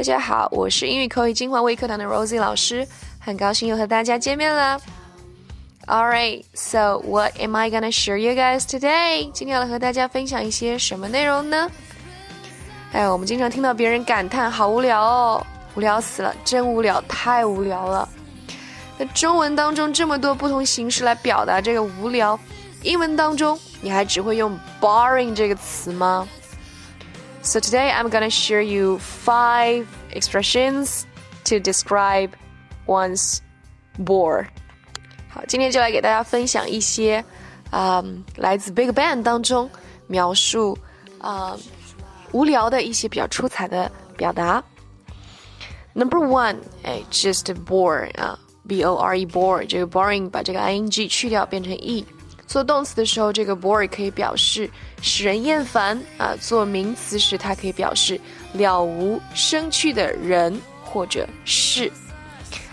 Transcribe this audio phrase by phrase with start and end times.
[0.00, 4.80] 大家好，我是英语口语精华微课堂的 Rosie 老师，很高兴又和大家见面了。
[5.88, 9.30] All right, so what am I gonna share you guys today？
[9.32, 11.70] 今天要来和大家分享一些什么内容呢？
[12.92, 18.08] 哎，我们经常听到别人感叹好无聊哦，无聊死了，真无聊，太无聊了。
[18.96, 22.40] 那中文当中这么多不同形式来表达这个无聊，
[22.80, 26.26] 英文当中你还只会用 boring 这个词吗
[27.41, 31.03] ？So today I'm gonna share you five expressions
[31.45, 32.31] to describe
[32.87, 33.39] one's
[33.97, 34.47] bore.
[35.29, 37.23] 好，今天就来给大家分享一些，
[37.69, 39.69] 啊、um,，来自 Big Bang 当中
[40.07, 40.77] 描述
[41.19, 41.59] 啊、uh,
[42.31, 44.63] 无聊的一些比较出彩的表达。
[45.93, 52.05] Number one，哎，just bore 啊，b o r e bore，这个 boring 把这个 i n g 去掉变成 e。
[52.50, 54.68] 做动词的时候，这个 bore 可以表示
[55.00, 58.20] 使人厌烦啊；做名词时，它可以表示
[58.54, 61.88] 了无生趣的人或者事。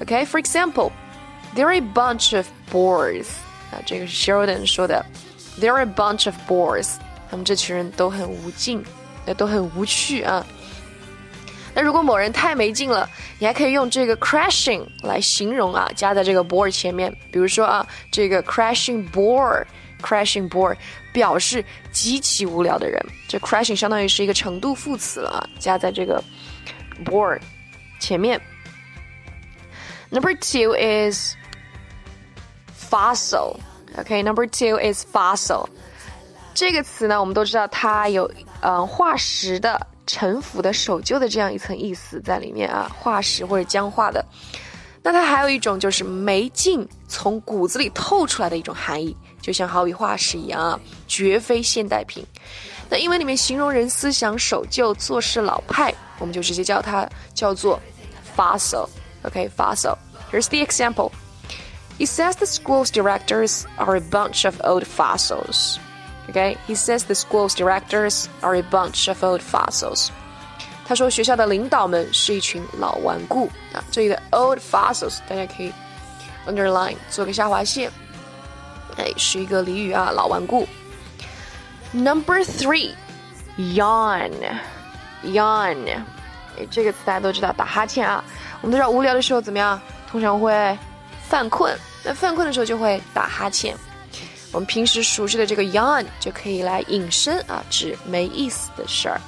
[0.00, 3.26] OK，for、example，there are a bunch of bores
[3.70, 5.04] 啊，这个是 Sheldon 说的
[5.60, 6.94] ，there are a bunch of bores，
[7.30, 8.82] 他们这群人都很无劲，
[9.36, 10.46] 都很无趣啊。
[11.78, 17.08] 那如果某人太没劲了，你还可以用这个 crashing 来形容啊，加在这个 bore 前面。
[17.30, 20.76] 比如说啊，这个 crashing bore，crashing bore
[21.12, 23.00] 表示极其无聊的人。
[23.28, 26.20] 这 crashing 相当于是一个程度副词了啊，加在这个
[27.04, 27.38] bore
[28.00, 28.40] 前面。
[30.10, 31.36] Number two is
[32.90, 33.54] fossil。
[33.96, 35.68] OK，number、two is fossil。
[36.54, 38.28] 这个词呢，我们都知道它有
[38.62, 39.86] 呃化石的。
[40.08, 44.24] 陈腐的、守旧的这样一层意思在里面啊，化石或者僵化的。
[45.02, 52.26] 那它还有一种就是没劲，从骨子里透出来的一种含义，就像好比化石一样啊，绝非现代品。
[52.88, 57.78] 那英文里面形容人思想守旧、做事老派，我们就直接叫它叫做
[58.36, 58.88] fossil。
[59.24, 59.96] OK，fossil。
[60.32, 61.12] Here's the example.
[61.98, 65.76] He says the school's directors are a bunch of old fossils.
[66.29, 70.09] Okay, he says the school's directors are a bunch of old fossils.
[70.85, 73.83] 他说学校的领导们是一群老顽固啊。
[73.91, 75.73] 这里的 old fossils 大家可以
[76.47, 77.91] underline 做个下划线，
[78.97, 80.67] 哎，是一个俚语啊，老顽固。
[81.91, 82.91] Number three,
[83.57, 84.31] yawn,
[85.23, 86.03] yawn，
[86.57, 88.23] 哎，这个词大家都知道，打哈欠啊。
[88.61, 89.79] 我们都知道无聊的时候怎么样？
[90.09, 90.77] 通常会
[91.27, 93.75] 犯困，那犯困的时候就会打哈欠。
[94.51, 99.19] 我们平时熟知的这个 yawn 就可以来引申啊，指没意思的事儿。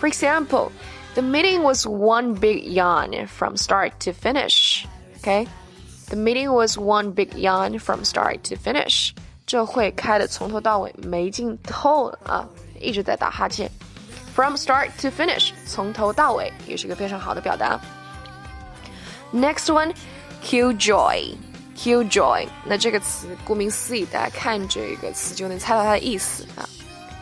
[0.00, 0.70] For example,
[1.14, 4.84] the meeting was one big yawn from start to finish.
[5.20, 5.46] Okay,
[6.08, 9.12] the meeting was one big yawn from start to finish.
[9.46, 12.48] 这会开的从头到尾没劲透啊，
[12.80, 13.70] 一直在打哈欠。
[14.34, 17.78] From start to finish，从头到尾也是一个非常好的表达。
[19.32, 19.94] Next one,
[20.42, 21.36] killjoy.
[21.77, 26.67] Killjoy，那这个词顾名思义，大家看这个词就能猜到它的意思啊，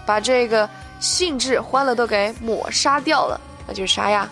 [0.06, 0.68] 把这个
[1.02, 4.30] 兴致、欢乐都给抹杀掉了，那就是啥呀？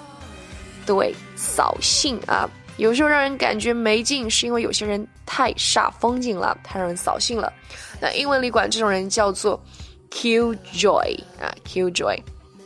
[0.85, 2.49] 对，扫兴啊！
[2.77, 7.51] 有时候让人感觉没劲，是因为有些人太煞风景了，太让人扫兴了。
[7.99, 9.61] 那英文里管这种人叫做
[10.09, 12.17] killjoy 啊，killjoy，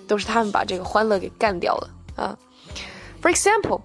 [0.07, 2.38] 都是他们把这个欢乐给干掉了啊。
[3.22, 3.81] For example。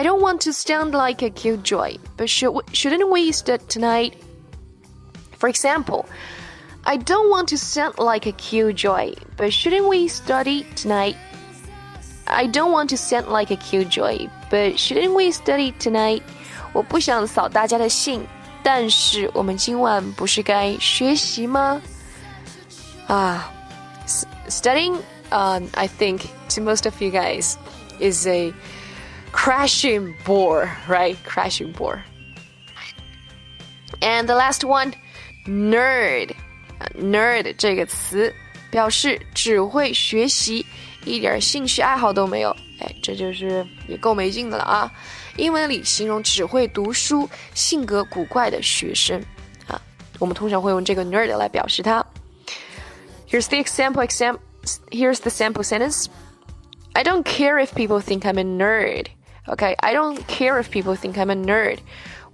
[0.00, 4.14] I don't want to sound like a killjoy, but should we, shouldn't we study tonight?
[5.38, 6.06] For example,
[6.84, 11.16] I don't want to sound like a killjoy, but shouldn't we study tonight?
[12.26, 16.22] I don't want to sound like a killjoy, but shouldn't we study tonight?
[16.72, 18.26] 我不想扫大家的兴，
[18.62, 21.80] 但是我们今晚不是该学习吗？
[23.06, 23.50] 啊、
[24.06, 24.96] uh,，studying,
[25.30, 27.54] um, I think to most of you guys
[27.98, 28.52] is a
[29.32, 31.16] crashing bore, right?
[31.24, 32.00] Crashing bore.
[34.00, 34.92] And the last one,
[35.46, 36.34] nerd.
[36.94, 38.34] Nerd 这个词
[38.70, 40.66] 表示只会学习，
[41.04, 42.50] 一点兴趣爱好都没有。
[42.80, 44.92] 哎，这就是也够没劲的了啊！
[45.36, 49.22] 英文里形容只会读书、性格古怪的学生
[49.66, 49.80] 啊，
[50.18, 52.04] 我们通常会用这个 nerd 来表示他。
[53.28, 54.06] Here's the example.
[54.06, 54.38] Exam.
[54.90, 56.06] Here's the sample sentence.
[56.92, 59.06] I don't care if people think I'm a nerd.
[59.46, 61.78] Okay, I don't care if people think I'm a nerd.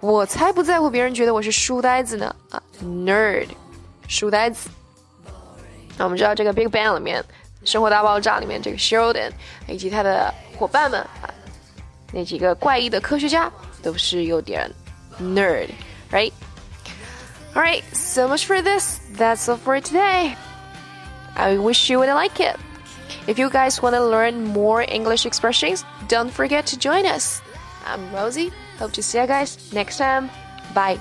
[0.00, 3.48] 我才不在乎别人觉得我是书呆子呢啊，nerd，
[4.08, 4.68] 书呆子。
[5.96, 7.22] 那我们知道这个 Big Bang 里面，《
[7.70, 9.30] 生活大爆炸》里面这个 Sheldon
[9.68, 11.30] 以及他的伙伴们啊，
[12.12, 13.52] 那几个怪异的科学家
[13.82, 14.68] 都是有点
[15.20, 16.32] nerd，right?
[17.54, 18.98] Alright, so much for this.
[19.18, 20.34] That's all for today.
[21.34, 22.56] I wish you would like it.
[23.26, 27.41] If you guys want to learn more English expressions, don't forget to join us.
[27.85, 28.51] I'm Rosie.
[28.79, 30.29] Hope to see you guys next time.
[30.73, 30.99] Bye.